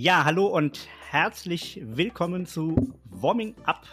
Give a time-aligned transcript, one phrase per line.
[0.00, 3.84] Ja, hallo und herzlich willkommen zu Warming Up,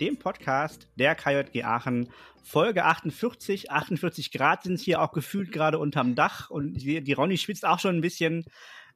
[0.00, 2.08] dem Podcast der KJG Aachen.
[2.42, 7.38] Folge 48, 48 Grad sind hier auch gefühlt gerade unterm Dach und die, die Ronny
[7.38, 8.44] schwitzt auch schon ein bisschen.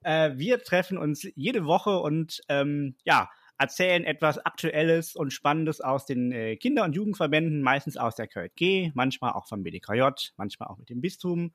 [0.03, 6.05] Äh, wir treffen uns jede Woche und ähm, ja, erzählen etwas Aktuelles und Spannendes aus
[6.05, 10.79] den äh, Kinder- und Jugendverbänden, meistens aus der KJG, manchmal auch vom BDKJ, manchmal auch
[10.79, 11.53] mit dem Bistum.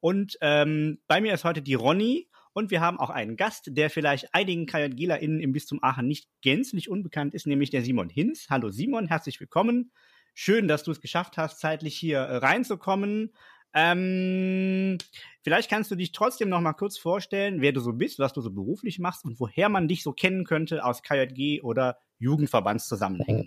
[0.00, 2.28] Und ähm, bei mir ist heute die Ronny
[2.58, 6.90] und wir haben auch einen Gast, der vielleicht einigen KJGlerInnen im Bistum Aachen nicht gänzlich
[6.90, 8.48] unbekannt ist, nämlich der Simon Hinz.
[8.50, 9.92] Hallo Simon, herzlich willkommen.
[10.34, 13.32] Schön, dass du es geschafft hast, zeitlich hier äh, reinzukommen.
[13.74, 14.98] Ähm,
[15.44, 18.40] vielleicht kannst du dich trotzdem noch mal kurz vorstellen, wer du so bist, was du
[18.40, 23.46] so beruflich machst und woher man dich so kennen könnte aus KJG oder Jugendverbandszusammenhängen.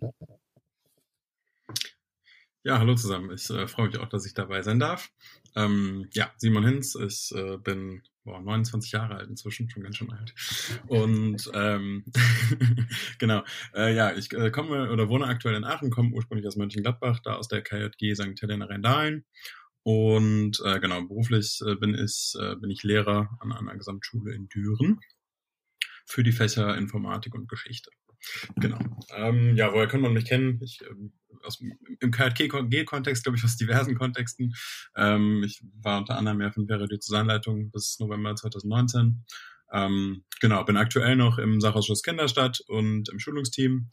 [2.64, 3.34] Ja, hallo zusammen.
[3.34, 5.12] Ich äh, freue mich auch, dass ich dabei sein darf.
[5.58, 10.11] Ähm, ja, Simon Hinz, ich äh, bin boah, 29 Jahre alt inzwischen, schon ganz schön
[10.11, 10.33] alt.
[10.88, 12.05] Und ähm,
[13.19, 13.44] genau,
[13.75, 17.36] äh, ja, ich äh, komme oder wohne aktuell in Aachen, komme ursprünglich aus Mönchengladbach, da
[17.36, 18.41] aus der KJG St.
[18.41, 19.25] Helena Rheindahlen.
[19.83, 24.47] Und äh, genau, beruflich äh, bin ich äh, bin ich Lehrer an einer Gesamtschule in
[24.47, 25.00] Düren
[26.06, 27.89] für die Fächer Informatik und Geschichte.
[28.58, 28.80] Genau.
[29.16, 30.59] Ähm, ja, woher kann man mich kennen?
[30.64, 31.59] Ich ähm, aus,
[32.00, 34.53] im KJG-Kontext, glaube ich, aus diversen Kontexten.
[34.95, 39.25] Ähm, ich war unter anderem ja fünf Jahre Diözesanleitung bis November 2019.
[39.73, 43.89] Ähm, genau, bin aktuell noch im Sachausschuss Kinderstadt und im Schulungsteam.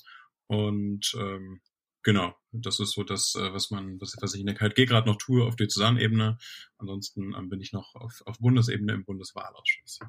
[0.46, 1.60] Und ähm,
[2.02, 5.08] genau, das ist so das, äh, was man, was, was ich in der KJG gerade
[5.08, 6.38] noch tue auf Diözesanebene.
[6.78, 10.00] Ansonsten ähm, bin ich noch auf, auf Bundesebene im Bundeswahlausschuss.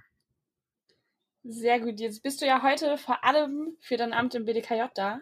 [1.43, 1.99] Sehr gut.
[1.99, 5.19] Jetzt bist du ja heute vor allem für dein Amt im BDKJ da.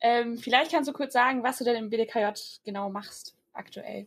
[0.00, 2.28] Ähm, vielleicht kannst du kurz sagen, was du denn im BDKJ
[2.64, 4.06] genau machst aktuell.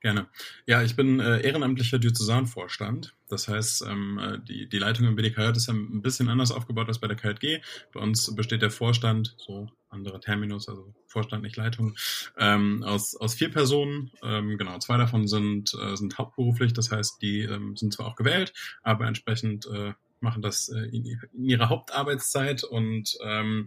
[0.00, 0.28] Gerne.
[0.66, 3.14] Ja, ich bin äh, ehrenamtlicher Diözesanvorstand.
[3.28, 6.88] Das heißt, ähm, äh, die, die Leitung im BDKJ ist ja ein bisschen anders aufgebaut
[6.88, 7.60] als bei der KJG.
[7.92, 11.96] Bei uns besteht der Vorstand, so andere Terminus, also Vorstand, nicht Leitung,
[12.38, 14.10] ähm, aus, aus vier Personen.
[14.22, 18.16] Ähm, genau, zwei davon sind, äh, sind hauptberuflich, das heißt, die ähm, sind zwar auch
[18.16, 18.52] gewählt,
[18.82, 21.04] aber entsprechend äh, machen das äh, in,
[21.34, 23.66] ihrer Hauptarbeitszeit und ähm,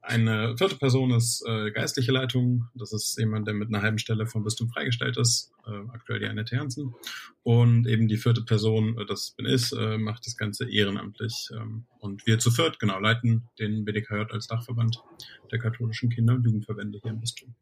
[0.00, 2.68] eine vierte Person ist äh, geistliche Leitung.
[2.74, 6.26] Das ist jemand, der mit einer halben Stelle vom Bistum freigestellt ist, äh, aktuell die
[6.26, 6.94] Annette Hansen.
[7.42, 11.50] Und eben die vierte Person, das bin ich, macht das Ganze ehrenamtlich.
[11.54, 15.02] Ähm, und wir zu viert, genau, leiten den BDKJ als Dachverband
[15.50, 17.54] der katholischen Kinder- und Jugendverbände hier im Bistum.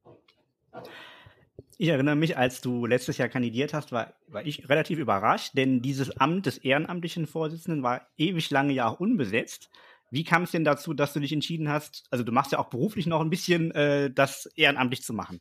[1.79, 5.83] Ich erinnere mich, als du letztes Jahr kandidiert hast, war, war ich relativ überrascht, denn
[5.83, 9.69] dieses Amt des ehrenamtlichen Vorsitzenden war ewig lange ja auch unbesetzt.
[10.11, 12.71] Wie kam es denn dazu, dass du dich entschieden hast, also du machst ja auch
[12.71, 15.41] beruflich noch ein bisschen, äh, das ehrenamtlich zu machen?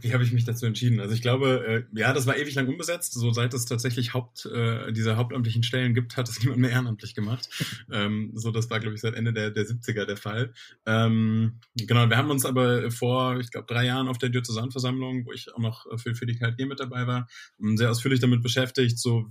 [0.00, 1.00] Wie habe ich mich dazu entschieden?
[1.00, 3.12] Also ich glaube, äh, ja, das war ewig lang unbesetzt.
[3.12, 7.14] So seit es tatsächlich Haupt, äh, diese hauptamtlichen Stellen gibt, hat es niemand mehr ehrenamtlich
[7.14, 7.48] gemacht.
[7.90, 10.52] ähm, so, das war, glaube ich, seit Ende der, der 70er der Fall.
[10.86, 15.32] Ähm, genau, wir haben uns aber vor, ich glaube, drei Jahren auf der Diözesanversammlung, wo
[15.32, 17.28] ich auch noch für, für die KLG mit dabei war,
[17.58, 19.26] sehr ausführlich damit beschäftigt, so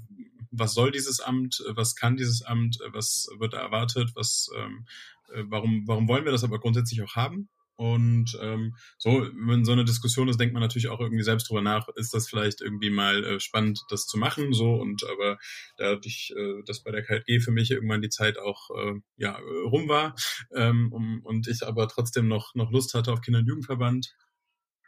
[0.56, 4.85] was soll dieses Amt, was kann dieses Amt, was wird da erwartet, was ähm,
[5.34, 7.50] äh, warum, warum wollen wir das aber grundsätzlich auch haben?
[7.75, 11.61] Und ähm, so, wenn so eine Diskussion ist, denkt man natürlich auch irgendwie selbst drüber
[11.61, 14.75] nach, ist das vielleicht irgendwie mal äh, spannend, das zu machen, so.
[14.75, 15.38] Und aber
[15.78, 19.39] da ich, äh, das bei der KLG für mich irgendwann die Zeit auch äh, ja
[19.66, 20.16] rum war
[20.56, 24.16] ähm, um, und ich aber trotzdem noch noch Lust hatte auf Kinder- und Jugendverband,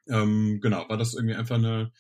[0.08, 1.92] ähm, genau, war das irgendwie einfach eine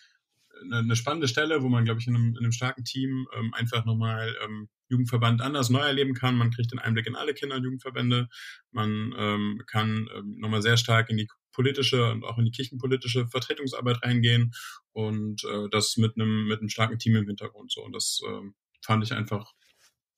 [0.64, 3.54] eine, eine spannende Stelle, wo man, glaube ich, in einem, in einem starken Team ähm,
[3.54, 6.36] einfach nochmal ähm, Jugendverband anders neu erleben kann.
[6.36, 8.28] Man kriegt den Einblick in alle Kinder- und Jugendverbände.
[8.72, 13.28] Man ähm, kann ähm, nochmal sehr stark in die politische und auch in die kirchenpolitische
[13.28, 14.54] Vertretungsarbeit reingehen
[14.92, 17.84] und äh, das mit einem mit einem starken Team im Hintergrund so.
[17.84, 18.50] Und das äh,
[18.82, 19.54] fand ich einfach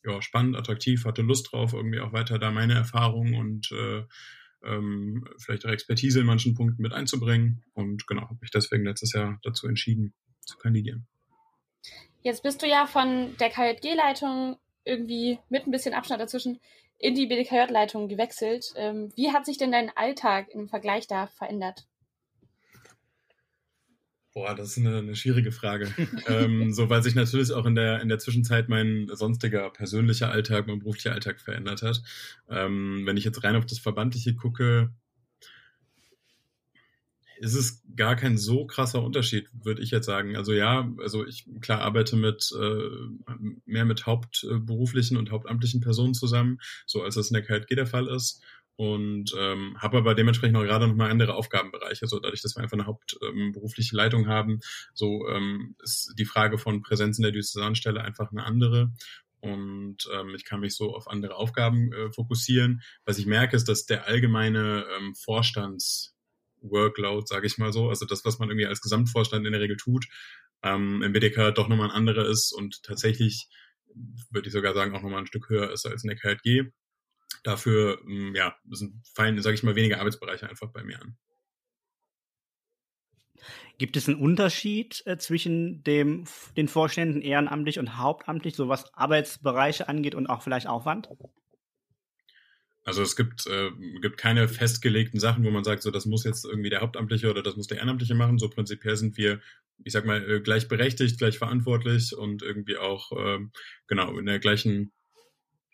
[0.03, 4.03] ja spannend, attraktiv, hatte Lust drauf, irgendwie auch weiter da meine Erfahrungen und äh,
[4.63, 7.63] ähm, vielleicht auch Expertise in manchen Punkten mit einzubringen.
[7.73, 11.07] Und genau, habe mich deswegen letztes Jahr dazu entschieden, zu kandidieren.
[12.27, 16.59] Jetzt bist du ja von der KJG-Leitung irgendwie mit ein bisschen Abstand dazwischen
[16.97, 18.73] in die BDKJ-Leitung gewechselt.
[18.75, 21.87] Ähm, wie hat sich denn dein Alltag im Vergleich da verändert?
[24.33, 25.87] Boah, das ist eine, eine schwierige Frage.
[26.27, 30.67] ähm, so, weil sich natürlich auch in der, in der Zwischenzeit mein sonstiger persönlicher Alltag,
[30.67, 32.03] mein beruflicher Alltag verändert hat.
[32.49, 34.91] Ähm, wenn ich jetzt rein auf das Verbandliche gucke,
[37.39, 40.35] ist es gar kein so krasser Unterschied, würde ich jetzt sagen.
[40.35, 42.89] Also ja, also ich klar arbeite mit äh,
[43.65, 48.07] mehr mit hauptberuflichen und hauptamtlichen Personen zusammen, so als das in der KLG der Fall
[48.07, 48.41] ist.
[48.75, 52.05] Und ähm, habe aber dementsprechend auch gerade nochmal andere Aufgabenbereiche.
[52.05, 54.59] So dadurch, dass wir einfach eine hauptberufliche ähm, Leitung haben,
[54.93, 58.91] so ähm, ist die Frage von Präsenz in der Diözesanstelle einfach eine andere.
[59.39, 62.81] und ähm, ich kann mich so auf andere Aufgaben äh, fokussieren.
[63.05, 66.16] Was ich merke, ist, dass der allgemeine ähm, Vorstands
[66.61, 69.77] Workload, sage ich mal so, also das, was man irgendwie als Gesamtvorstand in der Regel
[69.77, 70.07] tut,
[70.63, 73.47] ähm, im BDK doch nochmal ein anderer ist und tatsächlich,
[74.29, 76.71] würde ich sogar sagen, auch nochmal ein Stück höher ist als in der KLG.
[77.43, 78.55] Dafür, ähm, ja,
[79.13, 81.17] fallen, sage ich mal, weniger Arbeitsbereiche einfach bei mir an.
[83.77, 86.25] Gibt es einen Unterschied äh, zwischen dem,
[86.55, 91.09] den Vorständen ehrenamtlich und hauptamtlich, so was Arbeitsbereiche angeht und auch vielleicht Aufwand?
[92.87, 93.69] Also es gibt, äh,
[94.01, 97.43] gibt keine festgelegten Sachen, wo man sagt, so das muss jetzt irgendwie der Hauptamtliche oder
[97.43, 98.39] das muss der Ehrenamtliche machen.
[98.39, 99.41] So prinzipiell sind wir,
[99.83, 103.51] ich sag mal, äh, gleich berechtigt, gleich verantwortlich und irgendwie auch ähm,
[103.87, 104.93] genau in der gleichen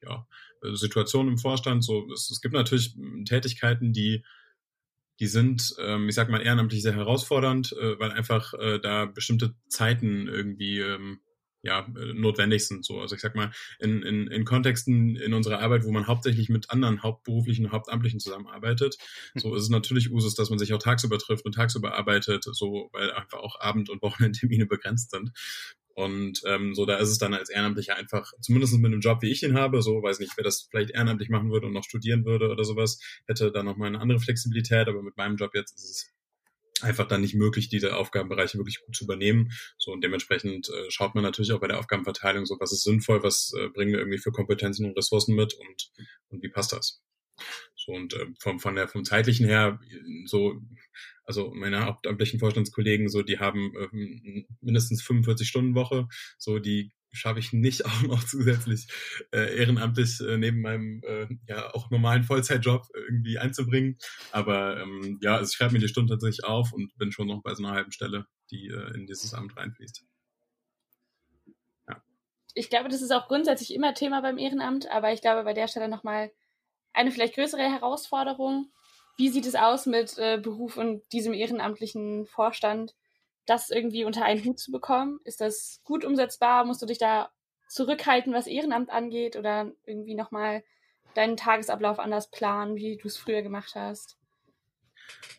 [0.02, 0.28] ja,
[0.74, 1.84] Situation im Vorstand.
[1.84, 2.96] So es, es gibt natürlich
[3.26, 4.26] Tätigkeiten, die
[5.20, 9.54] die sind, ähm, ich sag mal, ehrenamtlich sehr herausfordernd, äh, weil einfach äh, da bestimmte
[9.68, 11.20] Zeiten irgendwie ähm,
[11.64, 12.86] ja, äh, notwendig sind.
[12.86, 13.00] So.
[13.00, 16.70] Also ich sag mal, in, in, in Kontexten in unserer Arbeit, wo man hauptsächlich mit
[16.70, 18.98] anderen hauptberuflichen, hauptamtlichen zusammenarbeitet,
[19.36, 22.90] so ist es natürlich Usus, dass man sich auch tagsüber trifft und tagsüber arbeitet, so
[22.92, 25.32] weil einfach auch Abend- und Wochenendtermine begrenzt sind.
[25.96, 29.30] Und ähm, so, da ist es dann als Ehrenamtlicher einfach, zumindest mit einem Job, wie
[29.30, 32.26] ich ihn habe, so, weiß nicht, wer das vielleicht ehrenamtlich machen würde und noch studieren
[32.26, 35.84] würde oder sowas, hätte da nochmal eine andere Flexibilität, aber mit meinem Job jetzt ist
[35.84, 36.14] es
[36.84, 39.52] einfach dann nicht möglich, diese Aufgabenbereiche wirklich gut zu übernehmen.
[39.78, 43.24] So und dementsprechend äh, schaut man natürlich auch bei der Aufgabenverteilung so, was ist sinnvoll,
[43.24, 45.92] was äh, bringen wir irgendwie für Kompetenzen und Ressourcen mit und,
[46.30, 47.02] und wie passt das?
[47.76, 49.80] So und äh, vom, von der, vom zeitlichen her,
[50.26, 50.62] so,
[51.26, 56.08] also meine hauptamtlichen Vorstandskollegen, so, die haben äh, mindestens 45 Stunden Woche,
[56.38, 58.88] so, die schaffe ich nicht auch noch zusätzlich
[59.32, 63.98] äh, ehrenamtlich äh, neben meinem äh, ja auch normalen Vollzeitjob irgendwie einzubringen.
[64.32, 67.42] Aber ähm, ja, also ich schreibe mir die Stunden tatsächlich auf und bin schon noch
[67.42, 70.04] bei so einer halben Stelle, die äh, in dieses Amt reinfließt.
[71.88, 72.04] Ja.
[72.56, 75.68] Ich glaube, das ist auch grundsätzlich immer Thema beim Ehrenamt, aber ich glaube bei der
[75.68, 76.32] Stelle nochmal
[76.94, 78.72] eine vielleicht größere Herausforderung.
[79.18, 82.96] Wie sieht es aus mit äh, Beruf und diesem ehrenamtlichen Vorstand?
[83.46, 85.20] Das irgendwie unter einen Hut zu bekommen?
[85.24, 86.66] Ist das gut umsetzbar?
[86.66, 87.32] Musst du dich da
[87.68, 90.64] zurückhalten, was Ehrenamt angeht oder irgendwie nochmal
[91.16, 94.18] deinen Tagesablauf anders planen, wie du es früher gemacht hast?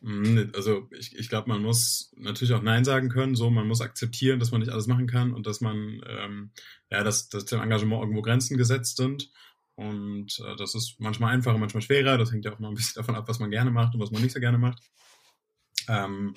[0.00, 3.34] Mm, also ich, ich glaube, man muss natürlich auch Nein sagen können.
[3.34, 6.52] So, man muss akzeptieren, dass man nicht alles machen kann und dass man ähm,
[6.90, 9.30] ja, dass, dass dem Engagement irgendwo Grenzen gesetzt sind.
[9.76, 12.18] Und äh, das ist manchmal einfacher, manchmal schwerer.
[12.18, 14.10] Das hängt ja auch noch ein bisschen davon ab, was man gerne macht und was
[14.10, 14.80] man nicht so gerne macht.
[15.88, 16.34] Ähm,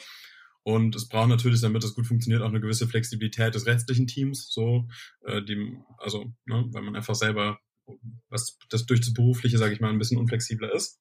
[0.67, 4.49] und es braucht natürlich, damit das gut funktioniert, auch eine gewisse Flexibilität des restlichen Teams.
[4.51, 4.89] So,
[5.23, 7.57] äh, die, also, ne, weil man einfach selber,
[8.27, 10.99] was das durch das Berufliche, sage ich mal, ein bisschen unflexibler ist.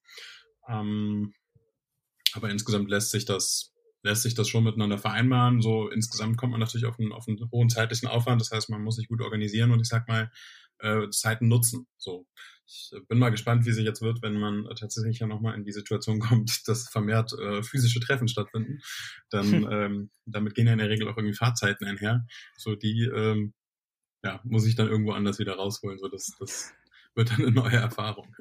[0.69, 1.33] Ähm,
[2.31, 3.73] aber insgesamt lässt sich das
[4.03, 5.61] lässt sich das schon miteinander vereinbaren.
[5.61, 8.39] So insgesamt kommt man natürlich auf einen, auf einen hohen zeitlichen Aufwand.
[8.39, 10.31] Das heißt, man muss sich gut organisieren und ich sag mal,
[10.79, 11.87] äh, Zeiten nutzen.
[11.97, 12.27] So.
[12.65, 15.71] Ich bin mal gespannt, wie sich jetzt wird, wenn man tatsächlich ja nochmal in die
[15.71, 18.79] Situation kommt, dass vermehrt äh, physische Treffen stattfinden.
[19.29, 19.67] Dann hm.
[19.71, 22.25] ähm, damit gehen ja in der Regel auch irgendwie Fahrzeiten einher.
[22.57, 23.53] So die ähm,
[24.23, 25.99] ja, muss ich dann irgendwo anders wieder rausholen.
[25.99, 26.73] So das, das
[27.15, 28.35] wird dann eine neue Erfahrung.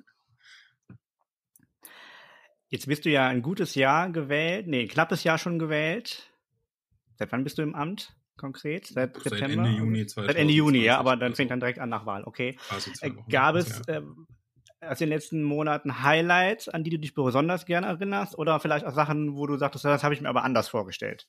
[2.69, 6.32] Jetzt bist du ja ein gutes Jahr gewählt, nee, knappes Jahr schon gewählt.
[7.15, 8.17] Seit wann bist du im Amt?
[8.36, 8.86] Konkret?
[8.86, 9.64] Seit, Seit September?
[9.64, 10.26] Ende Juni 2020.
[10.26, 12.56] Seit Ende Juni, ja, aber dann fängt dann direkt an nach Wahl, okay.
[12.70, 12.90] Also
[13.28, 13.96] Gab es ja.
[13.96, 14.26] ähm,
[14.81, 18.38] aus den letzten Monaten Highlights, an die du dich besonders gerne erinnerst?
[18.38, 21.28] Oder vielleicht auch Sachen, wo du sagtest, das habe ich mir aber anders vorgestellt?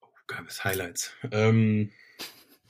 [0.00, 1.14] Oh, gab es Highlights?
[1.30, 1.90] Ähm,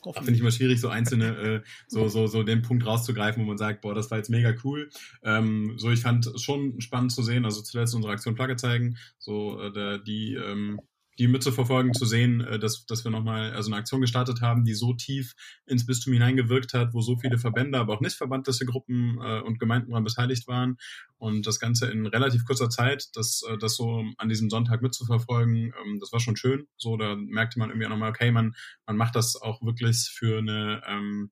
[0.03, 3.59] Finde ich immer schwierig, so einzelne, äh, so, so, so den Punkt rauszugreifen, wo man
[3.59, 4.89] sagt, boah, das war jetzt mega cool.
[5.23, 8.97] Ähm, so, ich fand es schon spannend zu sehen, also zuletzt unsere Aktion Flagge zeigen,
[9.19, 10.81] so, äh, die, ähm,
[11.19, 14.75] die mitzuverfolgen, zu sehen, äh, dass, dass wir nochmal also eine Aktion gestartet haben, die
[14.75, 15.35] so tief
[15.67, 19.59] ins Bistum hineingewirkt hat, wo so viele Verbände, aber auch nicht verbandliche Gruppen äh, und
[19.59, 20.79] Gemeinden daran beteiligt waren.
[21.19, 25.75] Und das Ganze in relativ kurzer Zeit, das, äh, das so an diesem Sonntag mitzuverfolgen,
[25.85, 26.67] ähm, das war schon schön.
[26.77, 28.55] So, da merkte man irgendwie auch nochmal, okay, man,
[28.87, 31.31] man macht das auch wirklich für eine, ähm,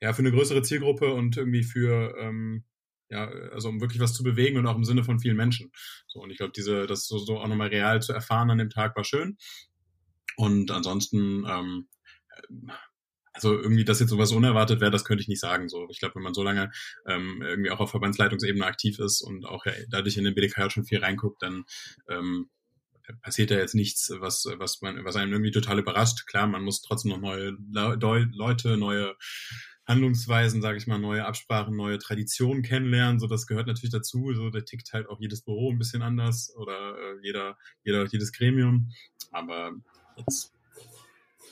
[0.00, 2.64] ja, für eine größere Zielgruppe und irgendwie für, ähm,
[3.14, 5.70] ja, also um wirklich was zu bewegen und auch im Sinne von vielen Menschen.
[6.08, 8.70] So, und ich glaube, diese, das so, so auch nochmal real zu erfahren an dem
[8.70, 9.36] Tag war schön.
[10.36, 11.88] Und ansonsten, ähm,
[13.32, 15.68] also irgendwie, dass jetzt sowas unerwartet wäre, das könnte ich nicht sagen.
[15.68, 16.72] So, ich glaube, wenn man so lange
[17.06, 20.84] ähm, irgendwie auch auf Verbandsleitungsebene aktiv ist und auch ja, dadurch in den BDK schon
[20.84, 21.64] viel reinguckt, dann
[22.08, 22.50] ähm,
[23.22, 26.26] passiert ja jetzt nichts, was, was man, was einem irgendwie total überrascht.
[26.26, 29.14] Klar, man muss trotzdem noch neue Le Leute, neue
[29.86, 33.20] Handlungsweisen, sage ich mal, neue Absprachen, neue Traditionen kennenlernen.
[33.20, 34.32] So, das gehört natürlich dazu.
[34.34, 38.32] So, da tickt halt auch jedes Büro ein bisschen anders oder äh, jeder, jeder, jedes
[38.32, 38.90] Gremium.
[39.30, 39.72] Aber
[40.16, 40.52] jetzt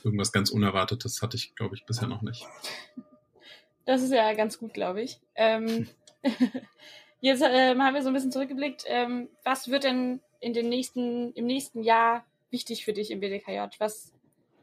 [0.02, 2.46] irgendwas ganz Unerwartetes hatte ich, glaube ich, bisher noch nicht.
[3.84, 5.20] Das ist ja ganz gut, glaube ich.
[5.34, 5.88] Ähm,
[7.20, 8.84] jetzt äh, haben wir so ein bisschen zurückgeblickt.
[8.86, 13.60] Ähm, was wird denn in den nächsten, im nächsten Jahr wichtig für dich im BDKJ?
[13.78, 14.12] Was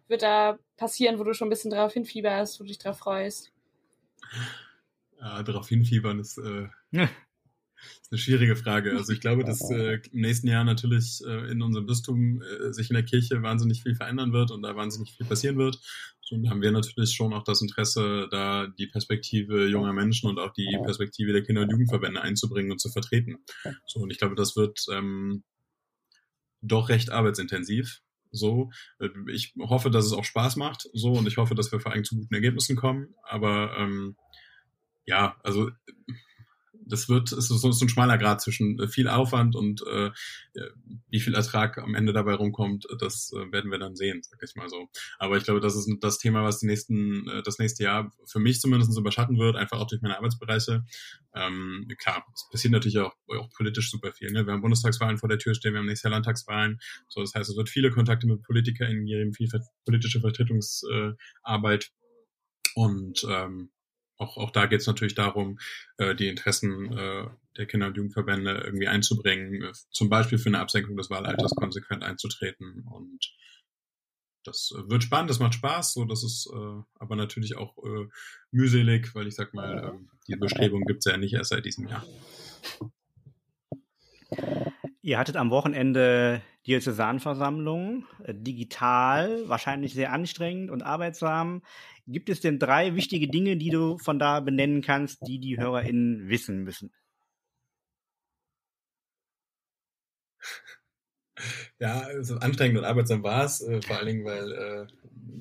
[0.07, 3.51] wird da passieren, wo du schon ein bisschen drauf hinfieberst, wo du dich drauf freust?
[5.19, 7.09] Ja, darauf hinfiebern ist äh, ja
[8.01, 8.95] ist eine schwierige Frage.
[8.97, 12.89] Also ich glaube, dass äh, im nächsten Jahr natürlich äh, in unserem Bistum äh, sich
[12.89, 15.79] in der Kirche wahnsinnig viel verändern wird und da wahnsinnig viel passieren wird.
[16.21, 20.39] So, und haben wir natürlich schon auch das Interesse, da die Perspektive junger Menschen und
[20.39, 23.37] auch die Perspektive der Kinder- und Jugendverbände einzubringen und zu vertreten.
[23.85, 25.43] So, und ich glaube, das wird ähm,
[26.61, 28.01] doch recht arbeitsintensiv.
[28.31, 30.87] So, äh, ich hoffe, dass es auch Spaß macht.
[30.93, 33.15] So, und ich hoffe, dass wir vor allem zu guten Ergebnissen kommen.
[33.23, 34.15] Aber ähm,
[35.05, 35.69] ja, also
[36.89, 40.11] das wird, ist so, ein schmaler Grad zwischen äh, viel Aufwand und äh,
[41.09, 44.55] wie viel Ertrag am Ende dabei rumkommt, das äh, werden wir dann sehen, sag ich
[44.55, 44.89] mal so.
[45.17, 48.39] Aber ich glaube, das ist das Thema, was die nächsten, äh, das nächste Jahr für
[48.39, 50.83] mich zumindest überschatten wird, einfach auch durch meine Arbeitsbereiche.
[51.35, 54.31] Ähm, klar, es passiert natürlich auch, auch politisch super viel.
[54.31, 54.45] Ne?
[54.45, 56.79] Wir haben Bundestagswahlen vor der Tür stehen, wir haben nächstes Jahr Landtagswahlen.
[57.07, 59.49] So, das heißt, es wird viele Kontakte mit PolitikerInnen geben, viel
[59.85, 61.91] politische Vertretungsarbeit.
[62.75, 63.71] Und ähm,
[64.19, 65.59] auch, auch da geht es natürlich darum,
[65.97, 70.59] äh, die Interessen äh, der Kinder- und Jugendverbände irgendwie einzubringen, äh, zum Beispiel für eine
[70.59, 72.85] Absenkung des Wahlalters konsequent einzutreten.
[72.91, 73.33] Und
[74.43, 78.07] das wird spannend, das macht Spaß, so das ist äh, aber natürlich auch äh,
[78.51, 79.91] mühselig, weil ich sag mal, äh,
[80.27, 82.05] die Bestrebung gibt es ja nicht erst seit diesem Jahr.
[85.01, 91.63] Ihr hattet am Wochenende Diözesanversammlung, äh, digital, wahrscheinlich sehr anstrengend und arbeitsam.
[92.05, 96.29] Gibt es denn drei wichtige Dinge, die du von da benennen kannst, die die HörerInnen
[96.29, 96.91] wissen müssen?
[101.79, 104.87] Ja, also anstrengend und arbeitsam war es, äh, vor allen Dingen, weil äh,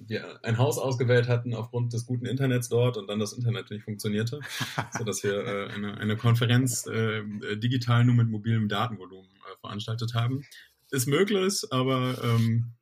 [0.06, 3.82] wir ein Haus ausgewählt hatten aufgrund des guten Internets dort und dann das Internet nicht
[3.82, 4.38] funktionierte,
[4.96, 7.24] sodass wir äh, eine, eine Konferenz äh,
[7.56, 10.44] digital nur mit mobilem Datenvolumen äh, veranstaltet haben.
[10.90, 12.72] Ist möglich, aber ähm,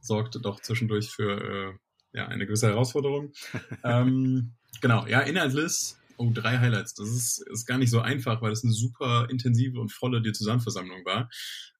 [0.00, 3.32] sorgt doch zwischendurch für äh, ja, eine gewisse Herausforderung.
[3.84, 6.94] ähm, genau, ja, inhaltlich Oh, drei Highlights.
[6.94, 11.04] Das ist, ist gar nicht so einfach, weil es eine super intensive und volle Diözesanversammlung
[11.04, 11.30] war.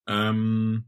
[0.07, 0.85] Ähm,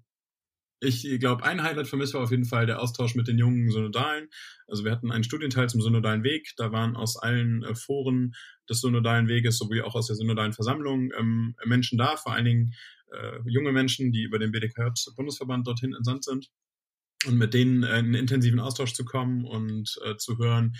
[0.79, 3.71] ich glaube, ein Highlight für mich war auf jeden Fall der Austausch mit den jungen
[3.71, 4.29] Synodalen.
[4.69, 6.53] Also wir hatten einen Studienteil zum Synodalen Weg.
[6.57, 8.35] Da waren aus allen äh, Foren
[8.69, 12.75] des Synodalen Weges sowie auch aus der Synodalen Versammlung ähm, Menschen da, vor allen Dingen
[13.13, 16.51] äh, junge Menschen, die über den BDK-Bundesverband dorthin entsandt sind
[17.27, 20.77] und mit denen äh, in intensiven Austausch zu kommen und äh, zu hören,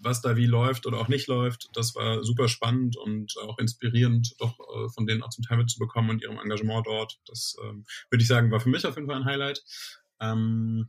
[0.00, 1.68] was da wie läuft oder auch nicht läuft.
[1.74, 6.10] Das war super spannend und auch inspirierend, doch äh, von denen auch zum Teil mitzubekommen
[6.10, 7.20] und ihrem Engagement dort.
[7.26, 9.62] Das ähm, würde ich sagen, war für mich auf jeden Fall ein Highlight.
[10.20, 10.88] Ähm,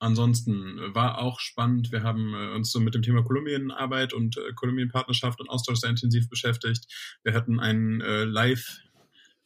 [0.00, 1.92] ansonsten war auch spannend.
[1.92, 5.90] Wir haben äh, uns so mit dem Thema Kolumbienarbeit und äh, Kolumbienpartnerschaft und Austausch sehr
[5.90, 6.86] intensiv beschäftigt.
[7.22, 8.80] Wir hatten ein äh, Live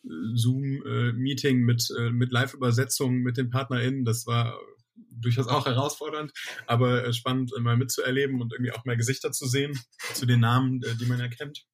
[0.02, 4.04] Zoom-Meeting mit, äh, mit Live-Übersetzung mit den PartnerInnen.
[4.04, 4.58] Das war
[5.10, 6.32] durchaus auch herausfordernd,
[6.66, 9.78] aber äh, spannend mal mitzuerleben und irgendwie auch mal Gesichter zu sehen
[10.14, 11.66] zu den Namen, äh, die man erkennt.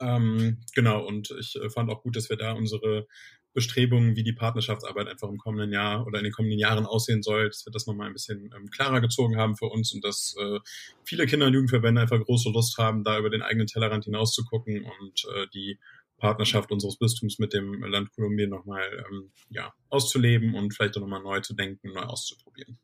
[0.00, 3.06] Ähm, genau, und ich fand auch gut, dass wir da unsere
[3.54, 7.48] Bestrebungen, wie die Partnerschaftsarbeit einfach im kommenden Jahr oder in den kommenden Jahren aussehen soll,
[7.48, 10.58] dass wir das nochmal ein bisschen ähm, klarer gezogen haben für uns und dass äh,
[11.04, 14.44] viele Kinder- und Jugendverbände einfach große Lust haben, da über den eigenen Tellerrand hinaus zu
[14.44, 15.78] gucken und äh, die
[16.24, 21.22] Partnerschaft unseres Bistums mit dem Land Kolumbien nochmal ähm, ja, auszuleben und vielleicht auch nochmal
[21.22, 22.78] neu zu denken, neu auszuprobieren.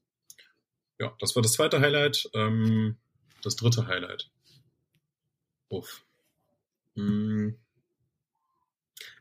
[0.98, 2.28] Ja, das war das zweite Highlight.
[2.34, 2.98] Ähm,
[3.42, 4.30] das dritte Highlight.
[5.70, 6.04] Uff.
[6.96, 7.56] Hm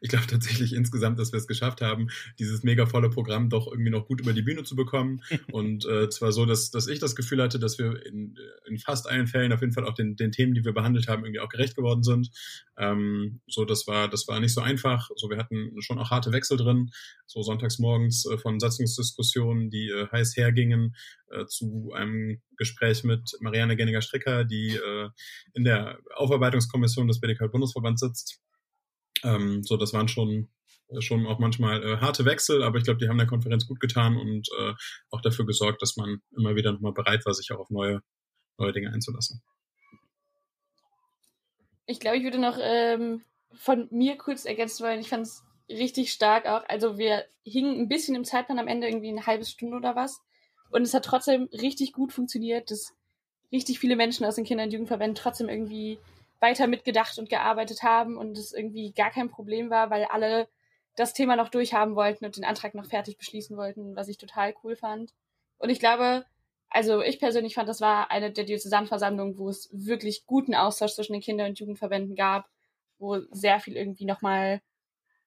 [0.01, 3.89] ich glaube tatsächlich insgesamt, dass wir es geschafft haben, dieses mega volle Programm doch irgendwie
[3.89, 5.21] noch gut über die Bühne zu bekommen.
[5.51, 8.37] Und äh, zwar so, dass, dass ich das Gefühl hatte, dass wir in,
[8.67, 11.23] in fast allen Fällen auf jeden Fall auch den, den Themen, die wir behandelt haben,
[11.23, 12.29] irgendwie auch gerecht geworden sind.
[12.77, 15.09] Ähm, so, das war, das war nicht so einfach.
[15.15, 16.91] So, wir hatten schon auch harte Wechsel drin.
[17.25, 20.95] So sonntags morgens äh, von Satzungsdiskussionen, die äh, heiß hergingen,
[21.29, 25.09] äh, zu einem Gespräch mit Marianne Genninger-Stricker, die äh,
[25.53, 28.41] in der Aufarbeitungskommission des BDK-Bundesverbands sitzt
[29.23, 30.49] ähm, so, das waren schon
[30.99, 34.17] schon auch manchmal äh, harte Wechsel, aber ich glaube, die haben der Konferenz gut getan
[34.17, 34.73] und äh,
[35.11, 38.01] auch dafür gesorgt, dass man immer wieder nochmal bereit war, sich auch auf neue,
[38.57, 39.41] neue Dinge einzulassen.
[41.85, 43.23] Ich glaube, ich würde noch ähm,
[43.53, 44.99] von mir kurz ergänzen wollen.
[44.99, 46.63] Ich fand es richtig stark auch.
[46.67, 50.21] Also wir hingen ein bisschen im Zeitplan am Ende irgendwie eine halbe Stunde oder was.
[50.71, 52.93] Und es hat trotzdem richtig gut funktioniert, dass
[53.51, 55.99] richtig viele Menschen aus den Kinder- und Jugendverbänden trotzdem irgendwie
[56.39, 60.47] weiter mitgedacht und gearbeitet haben und es irgendwie gar kein Problem war, weil alle
[60.95, 64.53] das Thema noch durchhaben wollten und den Antrag noch fertig beschließen wollten, was ich total
[64.63, 65.13] cool fand.
[65.57, 66.25] Und ich glaube,
[66.69, 71.13] also ich persönlich fand, das war eine der Diözesanversammlungen, wo es wirklich guten Austausch zwischen
[71.13, 72.49] den Kinder- und Jugendverbänden gab,
[72.99, 74.61] wo sehr viel irgendwie nochmal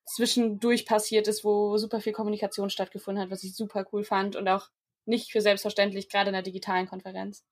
[0.04, 4.48] zwischendurch passiert ist, wo super viel Kommunikation stattgefunden hat, was ich super cool fand und
[4.48, 4.68] auch
[5.04, 7.44] nicht für selbstverständlich, gerade in der digitalen Konferenz.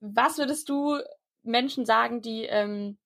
[0.00, 0.98] Was würdest du
[1.42, 2.98] Menschen sagen, die ähm,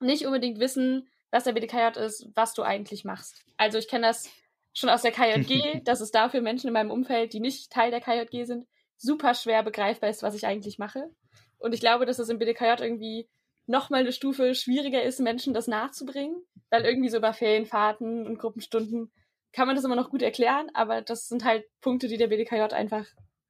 [0.00, 3.44] nicht unbedingt wissen, was der BDKJ ist, was du eigentlich machst?
[3.56, 4.30] Also ich kenne das
[4.72, 7.90] schon aus der KJG, dass es da für Menschen in meinem Umfeld, die nicht Teil
[7.90, 8.66] der KJG sind,
[8.96, 11.10] super schwer begreifbar ist, was ich eigentlich mache.
[11.58, 13.28] Und ich glaube, dass es im BDKJ irgendwie
[13.66, 19.12] nochmal eine Stufe schwieriger ist, Menschen das nachzubringen, weil irgendwie so über Ferienfahrten und Gruppenstunden
[19.52, 22.72] kann man das immer noch gut erklären, aber das sind halt Punkte, die der BDKJ
[22.72, 23.06] einfach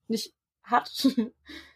[0.08, 0.90] nicht hat.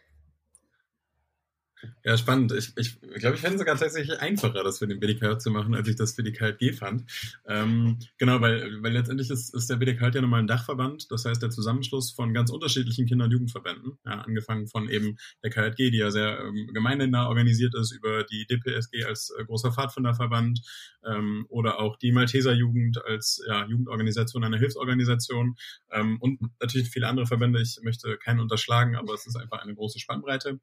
[2.04, 2.52] Ja, spannend.
[2.52, 5.74] Ich, ich glaube, ich fände es sogar tatsächlich einfacher, das für den BDK zu machen,
[5.74, 7.10] als ich das für die KLG fand.
[7.46, 11.42] Ähm, genau, weil, weil letztendlich ist, ist der BDK ja nochmal ein Dachverband, das heißt
[11.42, 15.98] der Zusammenschluss von ganz unterschiedlichen Kinder- und Jugendverbänden, ja, angefangen von eben der KLG, die
[15.98, 20.60] ja sehr ähm, gemeindenah organisiert ist, über die DPSG als äh, großer Pfadfinderverband
[21.04, 25.56] ähm, oder auch die Malteser Jugend als ja, Jugendorganisation, eine Hilfsorganisation
[25.92, 27.60] ähm, und natürlich viele andere Verbände.
[27.60, 30.60] Ich möchte keinen unterschlagen, aber es ist einfach eine große Spannbreite.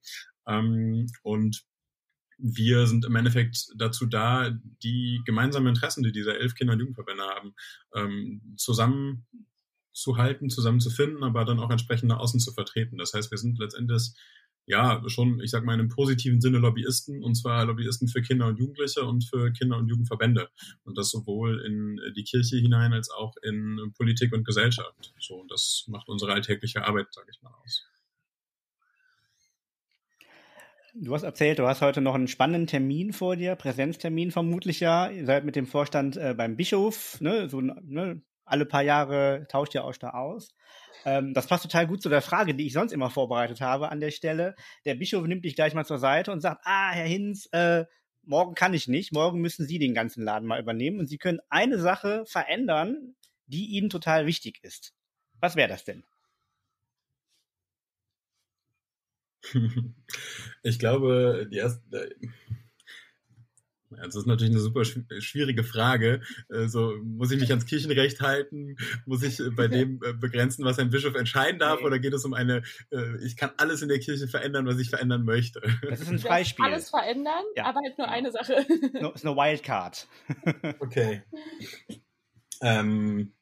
[0.48, 1.64] Ähm, und
[2.38, 4.50] wir sind im Endeffekt dazu da,
[4.84, 7.54] die gemeinsamen Interessen, die diese elf Kinder- und Jugendverbände haben,
[7.96, 12.98] ähm, zusammenzuhalten, zusammenzufinden, aber dann auch entsprechend nach außen zu vertreten.
[12.98, 14.14] Das heißt, wir sind letztendlich
[14.66, 18.48] ja schon, ich sag mal, in einem positiven Sinne Lobbyisten, und zwar Lobbyisten für Kinder
[18.48, 20.50] und Jugendliche und für Kinder- und Jugendverbände.
[20.84, 25.14] Und das sowohl in die Kirche hinein als auch in Politik und Gesellschaft.
[25.20, 27.91] So, und das macht unsere alltägliche Arbeit, sage ich mal, aus.
[30.94, 35.10] Du hast erzählt, du hast heute noch einen spannenden Termin vor dir, Präsenztermin vermutlich ja.
[35.10, 39.74] Ihr seid mit dem Vorstand äh, beim Bischof, ne, so ne, alle paar Jahre tauscht
[39.74, 40.50] ihr euch da aus.
[41.06, 44.02] Ähm, das passt total gut zu der Frage, die ich sonst immer vorbereitet habe an
[44.02, 44.56] der Stelle.
[44.84, 47.86] Der Bischof nimmt dich gleich mal zur Seite und sagt, ah, Herr Hinz, äh,
[48.24, 51.40] morgen kann ich nicht, morgen müssen Sie den ganzen Laden mal übernehmen und Sie können
[51.50, 54.94] eine Sache verändern, die Ihnen total wichtig ist.
[55.40, 56.04] Was wäre das denn?
[60.64, 62.16] Ich glaube, die erste.
[63.90, 66.22] Das ist natürlich eine super schwierige Frage.
[66.50, 68.78] So, muss ich mich ans Kirchenrecht halten?
[69.06, 71.80] Muss ich bei dem äh, begrenzen, was ein Bischof entscheiden darf?
[71.80, 71.88] Nee.
[71.88, 74.90] Oder geht es um eine, äh, ich kann alles in der Kirche verändern, was ich
[74.90, 75.62] verändern möchte?
[75.82, 76.64] Das ist ein Freispiel.
[76.64, 77.66] Alles verändern, ja.
[77.66, 78.66] aber halt nur eine Sache.
[78.94, 80.08] Das ist eine Wildcard.
[80.80, 81.24] Okay.
[82.62, 83.34] Ähm,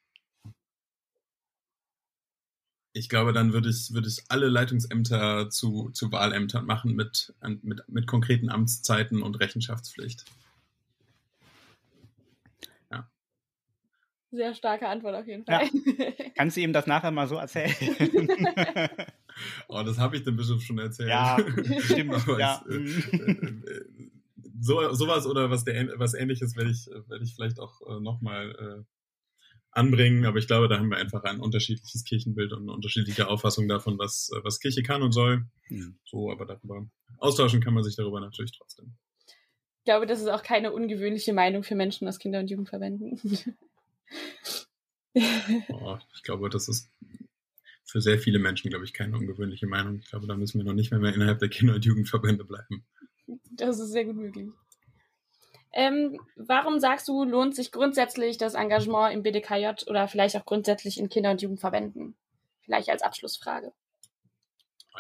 [3.00, 7.82] ich glaube, dann würde ich, würde ich alle Leitungsämter zu, zu Wahlämtern machen mit, mit,
[7.88, 10.26] mit konkreten Amtszeiten und Rechenschaftspflicht.
[12.92, 13.10] Ja.
[14.32, 15.64] Sehr starke Antwort auf jeden Fall.
[15.64, 16.12] Ja.
[16.36, 17.74] Kannst du ihm das nachher mal so erzählen?
[19.70, 21.10] oh, das habe ich dem Bischof schon erzählt.
[21.10, 21.38] Ja,
[21.80, 22.28] stimmt.
[22.38, 22.62] ja.
[22.68, 23.86] Es, äh, äh,
[24.60, 28.52] so, sowas oder was, der, was ähnliches werde ich, werde ich vielleicht auch äh, nochmal
[28.52, 28.99] äh,
[29.72, 33.68] anbringen, aber ich glaube, da haben wir einfach ein unterschiedliches Kirchenbild und eine unterschiedliche Auffassung
[33.68, 35.46] davon, was, was Kirche kann und soll.
[35.70, 36.00] Mhm.
[36.06, 38.94] So, aber darüber austauschen kann man sich darüber natürlich trotzdem.
[39.28, 43.20] Ich glaube, das ist auch keine ungewöhnliche Meinung für Menschen aus Kinder- und Jugendverbänden.
[45.70, 46.92] oh, ich glaube, das ist
[47.86, 50.00] für sehr viele Menschen, glaube ich, keine ungewöhnliche Meinung.
[50.00, 52.86] Ich glaube, da müssen wir noch nicht mehr, mehr innerhalb der Kinder- und Jugendverbände bleiben.
[53.52, 54.50] Das ist sehr gut möglich.
[55.80, 61.00] Ähm, warum sagst du, lohnt sich grundsätzlich das Engagement im BDKJ oder vielleicht auch grundsätzlich
[61.00, 62.18] in Kinder- und Jugendverbänden?
[62.60, 63.72] Vielleicht als Abschlussfrage.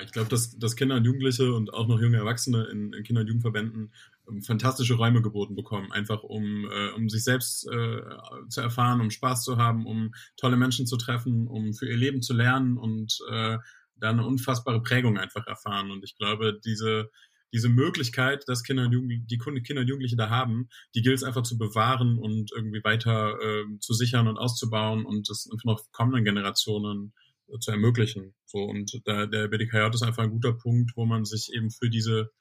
[0.01, 3.21] Ich glaube, dass, dass Kinder und Jugendliche und auch noch junge Erwachsene in, in Kinder-
[3.21, 3.93] und Jugendverbänden
[4.29, 7.99] ähm, fantastische Räume geboten bekommen, einfach um, äh, um sich selbst äh,
[8.47, 12.21] zu erfahren, um Spaß zu haben, um tolle Menschen zu treffen, um für ihr Leben
[12.21, 13.57] zu lernen und äh,
[13.97, 15.91] da eine unfassbare Prägung einfach erfahren.
[15.91, 17.09] Und ich glaube, diese,
[17.53, 21.23] diese Möglichkeit, dass Kinder und Jugendliche, die Kinder und Jugendliche da haben, die gilt es
[21.23, 25.91] einfach zu bewahren und irgendwie weiter äh, zu sichern und auszubauen und das einfach noch
[25.91, 27.13] kommenden Generationen
[27.47, 28.35] äh, zu ermöglichen.
[28.45, 31.89] So und da, der BDKJ ist einfach ein guter Punkt, wo man sich eben für
[31.89, 32.31] diese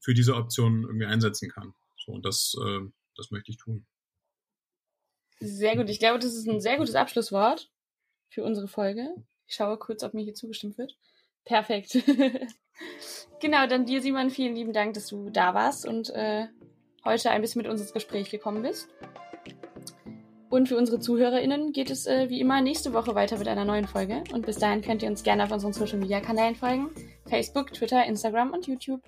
[0.00, 1.74] für diese Option irgendwie einsetzen kann.
[2.04, 2.80] So und das äh,
[3.16, 3.86] das möchte ich tun.
[5.40, 5.90] Sehr gut.
[5.90, 7.70] Ich glaube, das ist ein sehr gutes Abschlusswort
[8.28, 9.14] für unsere Folge.
[9.46, 10.96] Ich schaue kurz, ob mir hier zugestimmt wird.
[11.44, 11.98] Perfekt.
[13.40, 16.46] genau, dann dir, Simon, vielen lieben Dank, dass du da warst und äh,
[17.04, 18.88] heute ein bisschen mit uns ins Gespräch gekommen bist.
[20.48, 23.88] Und für unsere ZuhörerInnen geht es äh, wie immer nächste Woche weiter mit einer neuen
[23.88, 24.22] Folge.
[24.32, 26.90] Und bis dahin könnt ihr uns gerne auf unseren Social Media Kanälen folgen:
[27.26, 29.00] Facebook, Twitter, Instagram und YouTube.